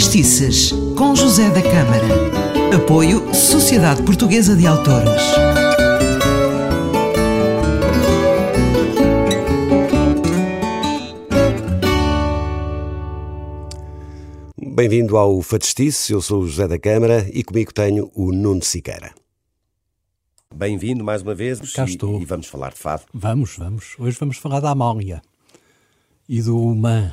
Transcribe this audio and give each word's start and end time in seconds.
Facestices, 0.00 0.72
com 0.96 1.14
José 1.14 1.50
da 1.50 1.60
Câmara. 1.60 2.74
Apoio 2.74 3.34
Sociedade 3.34 4.02
Portuguesa 4.02 4.56
de 4.56 4.66
Autores. 4.66 5.22
Bem-vindo 14.74 15.18
ao 15.18 15.42
Facestice, 15.42 16.14
eu 16.14 16.22
sou 16.22 16.44
o 16.44 16.48
José 16.48 16.66
da 16.66 16.78
Câmara 16.78 17.28
e 17.30 17.44
comigo 17.44 17.70
tenho 17.70 18.10
o 18.14 18.32
Nuno 18.32 18.62
Siqueira. 18.62 19.12
Bem-vindo 20.54 21.04
mais 21.04 21.20
uma 21.20 21.34
vez 21.34 21.60
Cá 21.74 21.84
e, 21.84 21.90
estou. 21.90 22.18
e 22.18 22.24
vamos 22.24 22.46
falar 22.46 22.72
de 22.72 22.78
fado, 22.78 23.02
Vamos, 23.12 23.58
vamos. 23.58 23.96
Hoje 23.98 24.16
vamos 24.18 24.38
falar 24.38 24.60
da 24.60 24.70
Amália 24.70 25.20
e 26.26 26.40
do 26.40 26.58
Humã, 26.58 27.12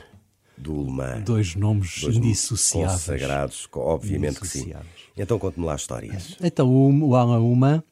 do 0.58 0.74
Ulman. 0.74 1.22
dois 1.22 1.56
nomes 1.56 2.02
Dois 2.02 2.16
indissociáveis. 2.18 2.92
Consagrados, 3.02 3.66
co- 3.68 3.80
obviamente 3.82 4.40
que 4.40 4.48
sim. 4.48 4.74
Então 5.16 5.38
conte-me 5.40 5.66
lá 5.66 5.76
histórias. 5.76 6.36
Então, 6.42 6.68
o, 6.70 7.16
Alain 7.16 7.40
Humã 7.42 7.84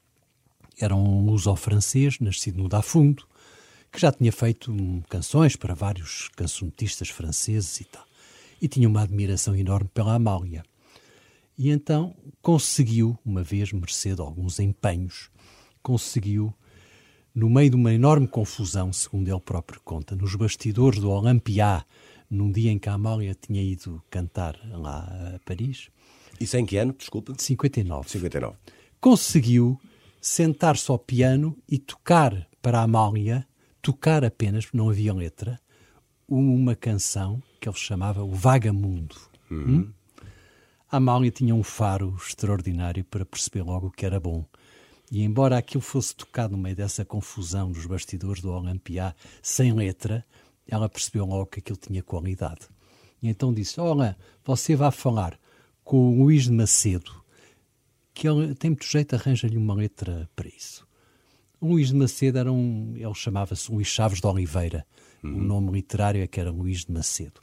era 0.79 0.95
um 0.95 1.25
luso-francês, 1.25 2.19
nascido 2.19 2.61
no 2.61 2.67
Dafundo, 2.69 3.25
que 3.91 3.99
já 3.99 4.11
tinha 4.11 4.31
feito 4.31 4.71
hum, 4.71 5.01
canções 5.09 5.55
para 5.55 5.73
vários 5.73 6.29
cancionetistas 6.35 7.09
franceses 7.09 7.79
e 7.79 7.85
tal. 7.85 8.03
E 8.61 8.67
tinha 8.67 8.87
uma 8.87 9.01
admiração 9.01 9.55
enorme 9.55 9.89
pela 9.93 10.13
Amália. 10.15 10.63
E 11.57 11.69
então 11.69 12.13
conseguiu, 12.41 13.17
uma 13.25 13.41
vez, 13.41 13.71
mercê 13.71 14.13
de 14.13 14.21
alguns 14.21 14.59
empenhos, 14.59 15.29
conseguiu, 15.81 16.53
no 17.33 17.49
meio 17.49 17.69
de 17.69 17.75
uma 17.75 17.93
enorme 17.93 18.27
confusão, 18.27 18.91
segundo 18.91 19.29
ele 19.29 19.39
próprio 19.39 19.79
conta, 19.83 20.15
nos 20.15 20.35
bastidores 20.35 20.99
do 20.99 21.09
Olympia, 21.09 21.85
num 22.29 22.51
dia 22.51 22.71
em 22.71 22.79
que 22.79 22.89
a 22.89 22.93
Amália 22.93 23.35
tinha 23.35 23.61
ido 23.61 24.01
cantar 24.09 24.59
lá 24.71 25.07
a 25.35 25.39
Paris, 25.45 25.89
Isso 26.39 26.57
em 26.57 26.65
que 26.65 26.77
ano? 26.77 26.93
Desculpa. 26.97 27.33
de 27.33 27.43
59 27.43 28.09
59. 28.09 28.55
conseguiu 28.99 29.79
sentar-se 30.19 30.89
ao 30.89 30.97
piano 30.97 31.55
e 31.69 31.77
tocar 31.77 32.47
para 32.61 32.79
a 32.79 32.83
Amália, 32.83 33.47
tocar 33.81 34.25
apenas, 34.25 34.65
porque 34.65 34.77
não 34.77 34.89
havia 34.89 35.13
letra, 35.13 35.59
uma 36.27 36.75
canção 36.75 37.41
que 37.61 37.69
ele 37.69 37.77
chamava 37.77 38.23
O 38.23 38.31
Vagamundo. 38.31 39.15
Hum? 39.51 39.91
A 40.91 40.97
Amália 40.97 41.29
tinha 41.29 41.53
um 41.53 41.61
faro 41.61 42.15
extraordinário 42.17 43.03
para 43.05 43.25
perceber 43.25 43.61
logo 43.61 43.87
o 43.87 43.91
que 43.91 44.05
era 44.05 44.19
bom. 44.19 44.43
E 45.11 45.21
embora 45.21 45.57
aquilo 45.57 45.81
fosse 45.81 46.15
tocado 46.15 46.55
no 46.55 46.61
meio 46.63 46.75
dessa 46.75 47.05
confusão 47.05 47.71
dos 47.71 47.85
bastidores 47.85 48.41
do 48.41 48.51
Olympia, 48.51 49.15
sem 49.41 49.71
letra, 49.71 50.25
ela 50.67 50.89
percebeu 50.89 51.25
logo 51.25 51.47
que 51.47 51.59
aquilo 51.59 51.77
tinha 51.77 52.03
qualidade. 52.03 52.67
E 53.21 53.29
então 53.29 53.53
disse: 53.53 53.79
Olha, 53.79 54.17
você 54.43 54.75
vai 54.75 54.91
falar 54.91 55.39
com 55.83 55.97
o 55.97 56.23
Luís 56.23 56.45
de 56.45 56.51
Macedo, 56.51 57.11
que 58.13 58.27
ele 58.27 58.55
tem 58.55 58.71
muito 58.71 58.85
jeito, 58.85 59.15
arranja-lhe 59.15 59.57
uma 59.57 59.73
letra 59.73 60.29
para 60.35 60.47
isso. 60.47 60.85
O 61.59 61.67
Luís 61.67 61.89
de 61.89 61.95
Macedo 61.95 62.37
era 62.37 62.51
um. 62.51 62.93
Ele 62.95 63.13
chamava-se 63.13 63.71
Luís 63.71 63.87
Chaves 63.87 64.19
de 64.19 64.27
Oliveira. 64.27 64.85
O 65.23 65.27
nome 65.27 65.71
literário 65.71 66.21
é 66.21 66.27
que 66.27 66.39
era 66.39 66.51
Luís 66.51 66.85
de 66.85 66.91
Macedo. 66.91 67.41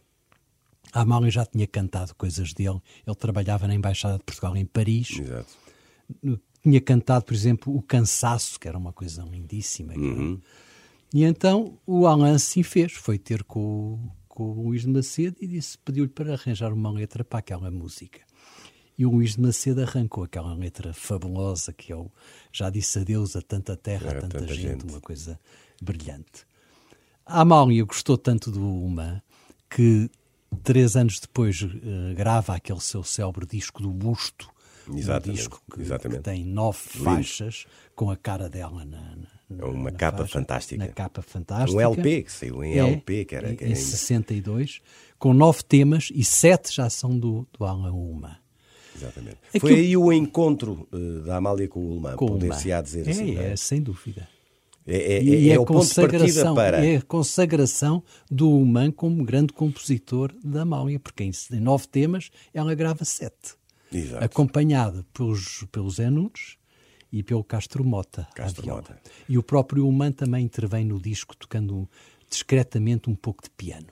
A 0.92 1.00
Amália 1.00 1.30
já 1.30 1.44
tinha 1.44 1.66
cantado 1.66 2.14
coisas 2.14 2.52
dele. 2.52 2.80
Ele 3.04 3.16
trabalhava 3.16 3.66
na 3.66 3.74
Embaixada 3.74 4.18
de 4.18 4.24
Portugal 4.24 4.56
em 4.56 4.64
Paris. 4.64 5.18
Exato. 5.18 5.58
Tinha 6.62 6.80
cantado, 6.80 7.24
por 7.24 7.34
exemplo, 7.34 7.74
O 7.74 7.82
Cansaço, 7.82 8.60
que 8.60 8.68
era 8.68 8.78
uma 8.78 8.92
coisa 8.92 9.22
lindíssima. 9.22 9.94
E 11.14 11.24
então 11.24 11.78
o 11.86 12.06
Alain 12.06 12.38
sim 12.38 12.62
fez. 12.62 12.92
Foi 12.92 13.18
ter 13.18 13.42
com, 13.44 13.60
o- 13.94 14.12
com 14.28 14.44
o 14.50 14.62
Luís 14.68 14.82
de 14.82 14.88
Macedo 14.88 15.36
e 15.40 15.46
disse, 15.46 15.76
pediu-lhe 15.78 16.10
para 16.10 16.32
arranjar 16.34 16.72
uma 16.72 16.90
letra 16.90 17.22
para 17.24 17.38
aquela 17.40 17.70
música. 17.70 18.20
E 18.98 19.04
o 19.06 19.10
Luís 19.10 19.34
de 19.34 19.40
Macedo 19.40 19.82
arrancou 19.82 20.24
aquela 20.24 20.54
letra 20.54 20.92
fabulosa 20.92 21.72
que 21.72 21.92
eu 21.92 22.10
já 22.52 22.70
disse 22.70 22.98
adeus 22.98 23.34
a 23.36 23.42
tanta 23.42 23.76
terra, 23.76 24.10
a 24.10 24.14
tanta, 24.20 24.38
tanta 24.40 24.54
gente, 24.54 24.80
gente. 24.82 24.84
uma 24.90 25.00
coisa 25.00 25.38
brilhante. 25.80 26.46
A 27.24 27.40
Amália 27.40 27.84
gostou 27.84 28.16
tanto 28.18 28.50
do 28.50 28.60
Uma 28.66 29.22
que 29.70 30.10
três 30.62 30.96
anos 30.96 31.18
depois 31.20 31.62
eh, 31.62 32.14
grava 32.14 32.54
aquele 32.54 32.80
seu 32.80 33.02
célebre 33.02 33.46
disco 33.46 33.82
do 33.82 33.90
Busto. 33.90 34.50
Exatamente, 34.94 35.30
Um 35.30 35.34
disco 35.34 35.62
que, 35.72 35.80
exatamente. 35.80 36.18
que 36.18 36.24
tem 36.24 36.44
nove 36.44 36.78
faixas 36.78 37.66
com 37.94 38.10
a 38.10 38.16
cara 38.16 38.48
dela 38.48 38.84
na, 38.84 39.00
na- 39.16 39.32
É 39.60 39.64
uma 39.64 39.90
na 39.90 39.96
capa 39.96 40.18
faixa, 40.18 40.32
fantástica. 40.38 40.84
Na 40.86 40.88
capa 40.92 41.22
fantástica. 41.22 41.76
Um 41.76 41.80
LP, 41.80 42.22
que 42.22 42.32
saiu 42.32 42.64
em 42.64 42.72
É, 42.74 42.78
LP, 42.78 43.24
que 43.26 43.34
era... 43.34 43.52
em, 43.52 43.56
que 43.56 43.64
em 43.64 43.68
ainda- 43.68 43.78
62, 43.80 44.80
com 45.18 45.32
nove 45.34 45.62
temas 45.62 46.08
e 46.14 46.24
sete 46.24 46.74
já 46.74 46.88
são 46.90 47.18
do, 47.18 47.46
do 47.56 47.64
Alan 47.64 47.92
Uma. 47.92 48.38
Exatamente. 48.96 49.36
Aquilo- 49.48 49.60
Foi 49.60 49.74
aí 49.74 49.96
o 49.96 50.12
encontro 50.12 50.86
eh, 50.92 51.26
da 51.26 51.36
Amália 51.36 51.66
com 51.68 51.80
o 51.80 51.92
Ulman, 51.94 52.16
poder-se-á 52.16 52.80
dizer 52.82 53.06
é, 53.06 53.10
assim. 53.10 53.36
é, 53.38 53.52
é? 53.52 53.56
sem 53.56 53.80
dúvida. 53.82 54.28
É, 54.86 54.96
é- 55.18 55.22
E 55.22 55.50
é 55.50 55.54
a 55.54 55.60
o 55.60 55.64
ponto 55.64 55.86
de 55.86 55.94
partida 55.94 56.18
consagração, 56.18 56.54
para... 56.54 56.84
é 56.84 56.96
a 56.96 57.02
consagração 57.02 58.02
do 58.30 58.50
Human 58.50 58.90
como 58.90 59.24
grande 59.24 59.52
compositor 59.52 60.32
da 60.44 60.62
Amália, 60.62 60.98
porque 60.98 61.22
em 61.24 61.32
nove 61.60 61.86
temas 61.88 62.30
ela 62.52 62.74
grava 62.74 63.04
sete, 63.04 63.54
Exato. 63.92 64.24
acompanhada 64.24 65.04
pelos, 65.12 65.64
pelos 65.70 65.96
Zé 65.96 66.08
Nunes 66.10 66.56
e 67.12 67.22
pelo 67.22 67.44
Castro 67.44 67.84
Mota. 67.84 68.26
Castro. 68.34 68.66
Mota. 68.66 68.98
E 69.28 69.36
o 69.36 69.42
próprio 69.42 69.86
Human 69.86 70.12
também 70.12 70.44
intervém 70.44 70.84
no 70.84 71.00
disco, 71.00 71.36
tocando 71.36 71.88
discretamente 72.28 73.10
um 73.10 73.14
pouco 73.14 73.42
de 73.42 73.50
piano. 73.50 73.88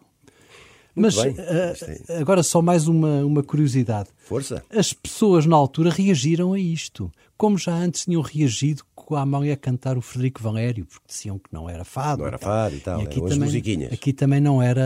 Mas 0.95 1.17
ah, 1.19 1.29
Isto 1.29 2.13
é- 2.13 2.19
agora 2.19 2.43
só 2.43 2.61
mais 2.61 2.89
uma, 2.89 3.25
uma 3.25 3.43
curiosidade. 3.43 4.09
Força. 4.19 4.65
As 4.71 4.93
pessoas 4.93 5.47
na 5.47 5.57
altura 5.57 5.91
reagiram 5.91 6.53
a 6.53 6.59
isto, 6.59 7.13
como 7.41 7.57
já 7.57 7.73
antes 7.73 8.05
tinham 8.05 8.21
reagido 8.21 8.83
com 8.95 9.17
a 9.17 9.23
Amália 9.23 9.55
a 9.55 9.57
cantar 9.57 9.97
o 9.97 10.03
Frederico 10.03 10.43
Valério, 10.43 10.85
porque 10.85 11.07
diziam 11.09 11.39
que 11.39 11.49
não 11.51 11.71
era 11.71 11.87
fado. 11.87 12.21
Não 12.21 12.27
era 12.27 12.37
e 12.37 12.39
tal. 12.39 12.51
fado 12.51 12.77
e 12.77 12.81
tal, 12.81 13.01
eram 13.01 13.27
as 13.27 13.39
musiquinhas. 13.39 13.93
Aqui 13.95 14.13
também 14.13 14.43
não 14.43 14.61
era, 14.61 14.85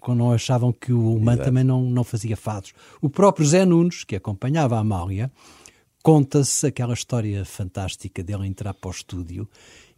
quando 0.00 0.18
não 0.18 0.30
achavam 0.30 0.72
que 0.72 0.92
o 0.92 1.16
Humã 1.16 1.36
também 1.36 1.64
não, 1.64 1.82
não 1.82 2.04
fazia 2.04 2.36
fados. 2.36 2.72
O 3.02 3.10
próprio 3.10 3.44
Zé 3.44 3.64
Nunes, 3.64 4.04
que 4.04 4.14
acompanhava 4.14 4.76
a 4.76 4.78
Amália, 4.78 5.32
conta-se 6.00 6.64
aquela 6.64 6.94
história 6.94 7.44
fantástica 7.44 8.22
dele 8.22 8.46
entrar 8.46 8.72
para 8.72 8.86
o 8.86 8.92
estúdio 8.92 9.48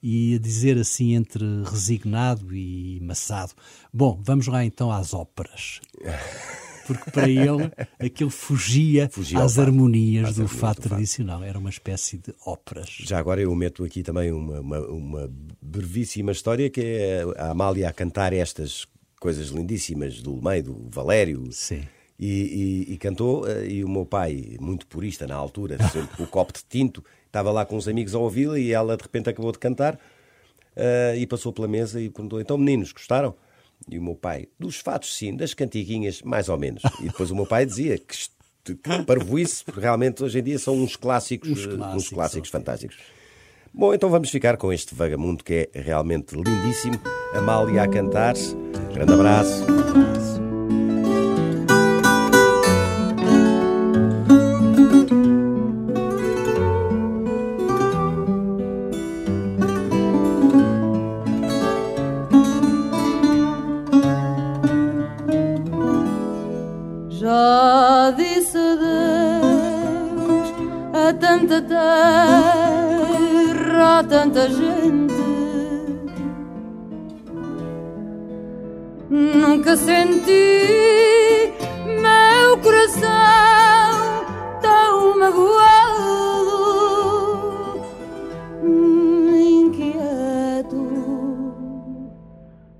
e 0.03 0.37
a 0.37 0.39
dizer 0.39 0.79
assim 0.79 1.15
entre 1.15 1.45
resignado 1.63 2.57
e 2.57 3.01
maçado, 3.03 3.53
bom, 3.93 4.19
vamos 4.25 4.47
lá 4.47 4.65
então 4.65 4.91
às 4.91 5.13
óperas. 5.13 5.79
Porque 6.95 7.11
para 7.11 7.29
ele 7.29 7.71
aquilo 7.99 8.31
fugia, 8.31 9.09
Fugia 9.11 9.41
às 9.41 9.59
harmonias 9.59 10.35
do 10.37 10.43
do 10.43 10.49
fado. 10.49 10.81
tradicional. 10.83 11.43
Era 11.43 11.59
uma 11.59 11.71
espécie 11.71 12.19
de 12.19 12.35
óperas. 12.47 12.89
Já 13.01 13.19
agora 13.19 13.41
eu 13.41 13.55
meto 13.55 13.85
aqui 13.85 14.03
também 14.03 14.31
uma, 14.33 14.61
uma, 14.61 14.79
uma 14.89 15.31
brevíssima 15.61 16.33
história 16.33 16.69
que 16.71 16.81
é 16.81 17.25
a 17.37 17.51
Amália 17.51 17.89
a 17.89 17.93
cantar 17.93 18.33
estas 18.33 18.87
coisas 19.21 19.49
lindíssimas 19.49 20.21
do 20.21 20.41
meio, 20.43 20.63
do 20.65 20.89
Valério. 20.91 21.49
Sim. 21.53 21.83
E, 22.19 22.87
e- 22.89 22.93
e 22.95 22.99
cantou, 22.99 23.49
eh, 23.49 23.67
e 23.67 23.85
o 23.85 23.89
meu 23.89 24.07
pai, 24.07 24.57
muito 24.61 24.87
purista 24.87 25.27
na 25.27 25.35
altura, 25.35 25.77
sempre 25.91 26.17
com 26.17 26.23
o 26.23 26.27
copo 26.27 26.53
de 26.53 26.61
tinto, 26.69 27.03
estava 27.27 27.51
lá 27.51 27.65
com 27.65 27.77
uns 27.77 27.89
amigos 27.89 28.15
a 28.15 28.19
ouvi-la 28.19 28.59
e 28.61 28.71
ela 28.71 28.97
de 28.97 29.03
repente 29.03 29.29
acabou 29.29 29.51
de 29.51 29.59
cantar 29.59 29.99
eh, 30.77 31.17
e 31.19 31.27
passou 31.27 31.53
pela 31.53 31.67
mesa 31.67 32.01
e 32.01 32.09
perguntou: 32.09 32.41
Então, 32.41 32.57
meninos, 32.57 32.93
gostaram? 32.93 33.35
E 33.89 33.99
o 33.99 34.03
meu 34.03 34.15
pai, 34.15 34.49
dos 34.59 34.77
fatos 34.77 35.17
sim, 35.17 35.37
das 35.37 35.55
cantiguinhas, 35.55 36.23
mais 36.23 36.49
ou 36.49 36.59
menos. 36.59 36.83
E 37.01 37.05
depois 37.05 37.31
o 37.31 37.35
meu 37.35 37.47
pai 37.47 37.67
dizia 37.67 37.99
que, 37.99 38.75
parvoíce, 39.07 39.65
porque 39.65 39.81
realmente 39.81 40.23
hoje 40.23 40.39
em 40.39 40.43
dia 40.43 40.59
são 40.59 40.75
uns 40.75 40.97
clássicos, 40.97 41.51
Uns 41.51 41.67
eh, 41.67 41.69
uns 41.69 41.77
clássicos, 41.77 42.09
clássicos 42.09 42.51
fantásticos. 42.51 42.97
Bom, 43.75 43.95
então 43.95 44.11
vamos 44.11 44.31
ficar 44.31 44.57
com 44.59 44.73
este 44.73 44.95
vagamundo 44.95 45.43
que 45.43 45.71
é 45.73 45.81
realmente 45.81 46.35
lindíssimo. 46.35 47.01
Amália 47.35 47.83
a 47.83 47.89
cantar. 47.89 48.35
Grande 48.93 49.15
abraço. 49.15 50.42
Tanta 71.15 71.61
terra, 71.63 71.83
tanta 74.09 74.49
gente. 74.49 75.13
Nunca 79.11 79.77
senti 79.77 81.53
meu 81.87 82.59
coração 82.59 84.25
tão 84.63 85.19
magoado, 85.19 85.53
inquieto 89.35 90.83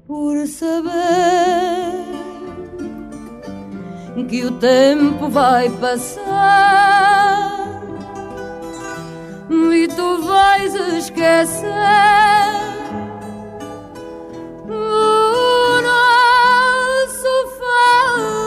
por 0.07 0.47
saber 0.47 0.93
que 4.29 4.45
o 4.47 4.53
tempo 4.53 5.29
vai 5.29 5.69
passar 5.69 6.92
e 9.83 9.89
tu 9.89 10.19
vais 10.23 10.75
esquecer 10.75 11.67
o 14.69 15.83
nosso 15.89 17.33
fado 17.59 18.45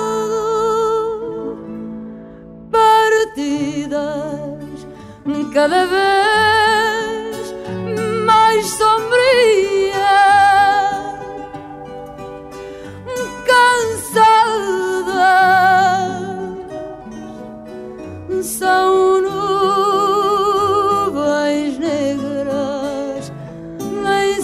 partidas 2.72 3.68
cada 5.54 5.86
vez 5.88 6.15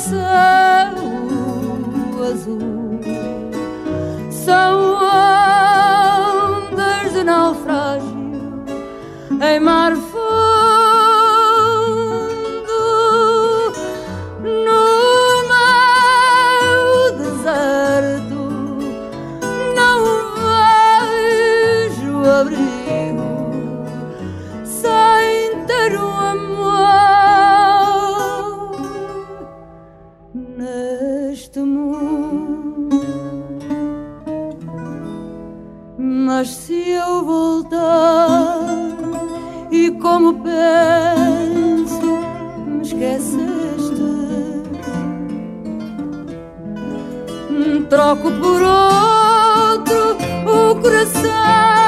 céu 0.01 0.95
azul. 2.31 2.99
São 4.31 4.73
ondas 6.63 7.13
de 7.13 7.23
naufrágio 7.23 8.65
em 9.41 9.59
mar 9.59 9.95
Mas 35.97 36.49
se 36.49 36.89
eu 36.91 37.23
voltar 37.23 38.59
e 39.71 39.91
como 39.91 40.33
penso, 40.35 42.01
me 42.67 42.81
esqueceste. 42.81 43.51
Troco 47.89 48.31
por 48.31 48.61
outro 48.61 50.17
o 50.47 50.75
coração 50.81 51.80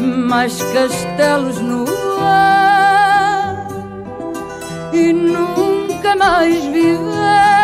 mais 0.00 0.60
castelos 0.72 1.60
no 1.60 1.84
ar. 2.20 3.68
E 4.92 5.12
nunca 5.12 6.16
mais 6.16 6.64
viver 6.64 7.57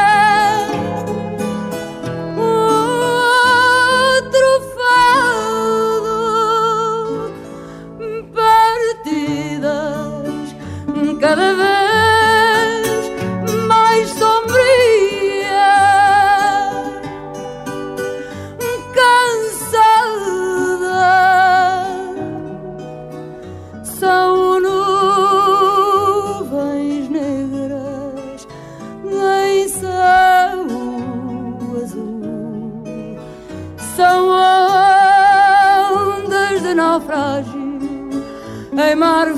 naufrágio 37.04 37.64
em 38.72 38.96
mar 38.96 39.28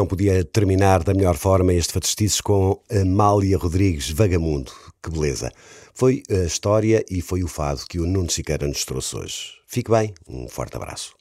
Não 0.00 0.06
podia 0.06 0.42
terminar 0.42 1.04
da 1.04 1.12
melhor 1.12 1.36
forma 1.36 1.74
este 1.74 1.92
Fatestices 1.92 2.40
com 2.40 2.80
Amália 2.90 3.58
Rodrigues 3.58 4.08
Vagamundo. 4.08 4.72
Que 5.02 5.10
beleza! 5.10 5.52
Foi 5.92 6.22
a 6.30 6.46
história 6.46 7.04
e 7.10 7.20
foi 7.20 7.42
o 7.44 7.46
fado 7.46 7.82
que 7.86 8.00
o 8.00 8.06
Nuno 8.06 8.30
Siqueira 8.30 8.66
nos 8.66 8.82
trouxe 8.86 9.14
hoje. 9.14 9.36
Fique 9.66 9.90
bem, 9.90 10.14
um 10.26 10.48
forte 10.48 10.74
abraço. 10.74 11.14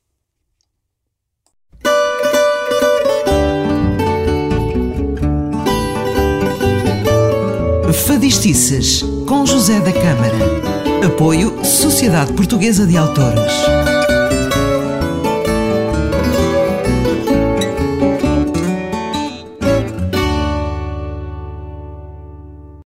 Fadistices, 8.07 9.03
com 9.27 9.45
José 9.45 9.81
da 9.81 9.91
Câmara. 9.91 11.05
Apoio 11.05 11.65
Sociedade 11.65 12.31
Portuguesa 12.31 12.87
de 12.87 12.95
Autores. 12.95 13.98